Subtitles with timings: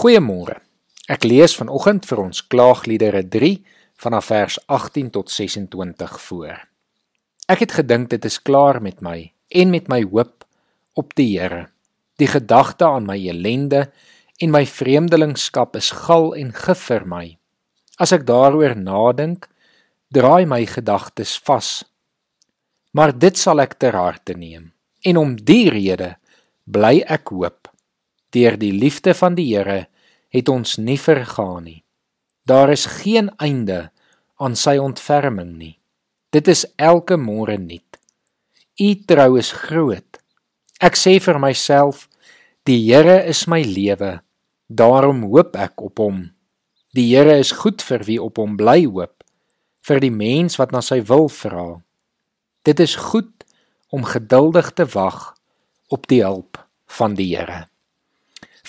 [0.00, 0.54] Goeiemôre.
[1.12, 3.50] Ek lees vanoggend vir ons Klaagliedere 3
[4.00, 6.62] vanaf vers 18 tot 26 voor.
[7.52, 9.26] Ek het gedink dit is klaar met my
[9.60, 10.46] en met my hoop
[10.96, 11.66] op die Here.
[12.16, 13.90] Die gedagte aan my ellende
[14.40, 17.36] en my vreemdelingskap is gal en gif vir my.
[18.00, 19.50] As ek daaroor nadink,
[20.08, 21.84] draai my gedagtes vas.
[22.96, 24.72] Maar dit sal ek ter harte neem
[25.04, 26.14] en om die rede
[26.64, 27.68] bly ek hoop.
[28.32, 29.89] Deur die liefde van die Here
[30.30, 31.80] het ons nie vergaan nie.
[32.46, 33.90] Daar is geen einde
[34.40, 35.76] aan sy ontferming nie.
[36.30, 37.98] Dit is elke môre nuut.
[38.80, 40.20] U trou is groot.
[40.80, 42.06] Ek sê vir myself,
[42.64, 44.20] die Here is my lewe.
[44.70, 46.30] Daarom hoop ek op hom.
[46.96, 49.20] Die Here is goed vir wie op hom bly hoop,
[49.86, 51.82] vir die mens wat na sy wil vra.
[52.64, 53.44] Dit is goed
[53.90, 55.34] om geduldig te wag
[55.90, 56.58] op die hulp
[56.98, 57.66] van die Here.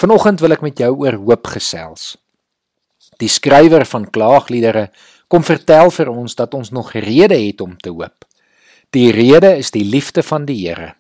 [0.01, 2.15] Vanoggend wil ek met jou oor hoop gesels.
[3.21, 4.87] Die skrywer van Klaagliedere
[5.29, 8.25] kom vertel vir ons dat ons nog rede het om te hoop.
[8.97, 10.95] Die rede is die liefde van die Here.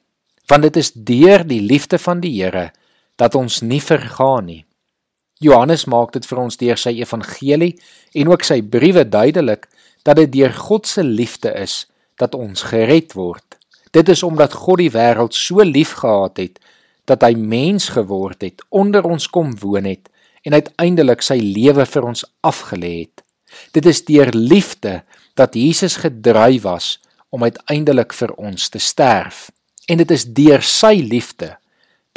[0.45, 2.67] Want dit is deur die liefde van die Here
[3.17, 4.61] dat ons nie vergaan nie.
[5.41, 7.73] Johannes maak dit vir ons deur sy evangelie
[8.13, 9.65] en ook sy briewe duidelik
[10.05, 11.87] dat dit deur God se liefde is
[12.21, 13.57] dat ons gered word.
[13.97, 16.61] Dit is omdat God die wêreld so liefgehad het
[17.09, 20.09] dat hy mens geword het, onder ons kom woon het
[20.45, 23.23] en uiteindelik sy lewe vir ons afgelê het.
[23.75, 25.01] Dit is deur liefde
[25.37, 26.87] dat Jesus gedryf was
[27.29, 29.49] om uiteindelik vir ons te sterf.
[29.87, 31.55] En dit is deur sy liefde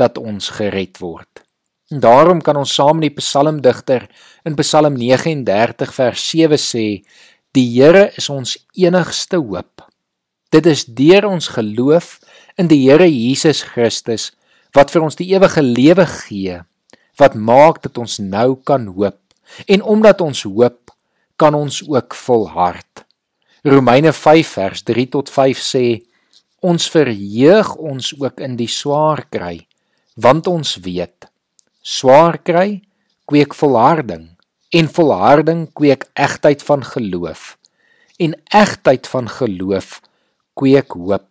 [0.01, 1.45] dat ons gered word.
[1.93, 4.07] En daarom kan ons saam met die psalmdigter
[4.45, 6.87] in Psalm 39 vers 7 sê:
[7.55, 9.85] Die Here is ons enigste hoop.
[10.51, 12.19] Dit is deur ons geloof
[12.59, 14.33] in die Here Jesus Christus
[14.75, 16.61] wat vir ons die ewige lewe gee,
[17.20, 19.20] wat maak dat ons nou kan hoop.
[19.70, 20.91] En omdat ons hoop,
[21.36, 23.05] kan ons ook volhard.
[23.64, 25.84] Romeine 5 vers 3 tot 5 sê:
[26.65, 29.66] Ons verheug ons ook in die swaar kry,
[30.15, 31.28] want ons weet
[31.84, 32.81] swaar kry
[33.28, 34.31] kweek volharding
[34.72, 37.59] en volharding kweek egtheid van geloof
[38.16, 39.99] en egtheid van geloof
[40.56, 41.28] kweek hoop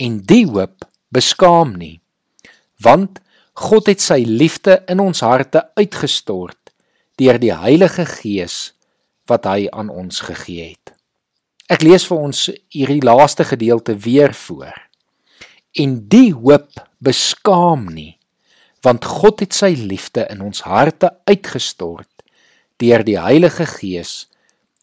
[0.00, 2.00] en die hoop beskaam nie
[2.82, 3.20] want
[3.54, 6.72] God het sy liefde in ons harte uitgestort
[7.20, 8.74] deur die Heilige Gees
[9.30, 10.94] wat hy aan ons gegee het.
[11.70, 14.74] Ek lees vir ons hierdie laaste gedeelte weer voor.
[15.78, 18.18] En die hoop beskaam nie,
[18.84, 22.10] want God het sy liefde in ons harte uitgestort
[22.82, 24.26] deur die Heilige Gees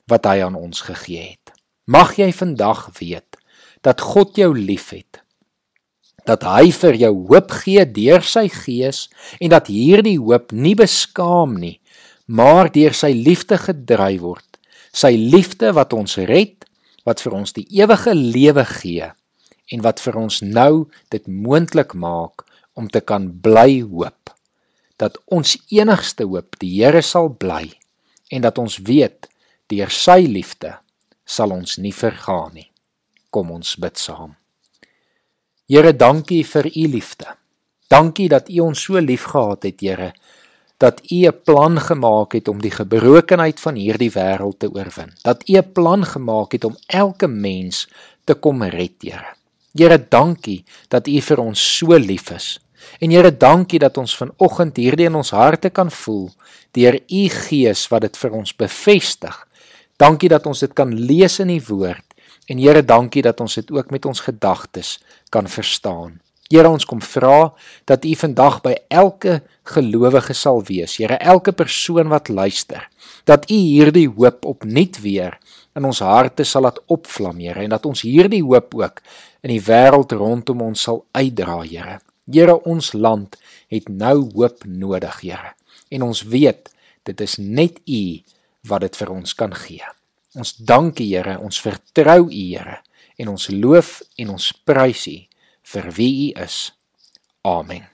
[0.10, 1.54] wat hy aan ons gegee het.
[1.86, 3.38] Mag jy vandag weet
[3.86, 5.21] dat God jou liefhet
[6.28, 9.08] dat hy vir jou hoop gee deur sy gees
[9.40, 11.80] en dat hierdie hoop nie beskaam nie,
[12.28, 14.48] maar deur sy liefde gedryf word.
[14.94, 16.66] Sy liefde wat ons red,
[17.08, 19.10] wat vir ons die ewige lewe gee
[19.72, 22.46] en wat vir ons nou dit moontlik maak
[22.78, 24.34] om te kan bly hoop.
[25.00, 27.72] Dat ons enigste hoop die Here sal bly
[28.32, 29.30] en dat ons weet
[29.72, 30.76] deur sy liefde
[31.26, 32.70] sal ons nie vergaan nie.
[33.32, 34.41] Kom ons bid saam.
[35.72, 37.30] Here, dankie vir u liefde.
[37.88, 40.10] Dankie dat u ons so liefgehad het, Here,
[40.78, 45.14] dat u 'n plan gemaak het om die gebrokenheid van hierdie wêreld te oorwin.
[45.24, 47.88] Dat u 'n plan gemaak het om elke mens
[48.24, 49.34] te kom red, Here.
[49.74, 52.60] Here, dankie dat u vir ons so lief is.
[53.00, 56.30] En Here, dankie dat ons vanoggend hierdie in ons harte kan voel
[56.72, 59.48] deur u Gees wat dit vir ons bevestig.
[59.98, 62.11] Dankie dat ons dit kan lees in die woord
[62.52, 64.98] En Here, dankie dat ons dit ook met ons gedagtes
[65.32, 66.18] kan verstaan.
[66.52, 67.54] Here, ons kom vra
[67.88, 69.38] dat U vandag by elke
[69.72, 70.98] gelowige sal wees.
[71.00, 72.90] Here, elke persoon wat luister,
[73.24, 75.38] dat U hierdie hoop opnuut weer
[75.80, 79.00] in ons harte sal laat opvlam, Here, en dat ons hierdie hoop ook
[79.48, 82.02] in die wêreld rondom ons sal uitdra, Here.
[82.28, 83.40] Here, ons land
[83.72, 85.56] het nou hoop nodig, Here.
[85.88, 86.68] En ons weet
[87.08, 88.04] dit is net U
[88.68, 89.96] wat dit vir ons kan gee.
[90.40, 92.80] Ons dank U Here, ons vertrou U Here
[93.20, 95.18] en ons loof en ons prys U
[95.74, 96.62] vir wie U is.
[97.48, 97.91] Amen.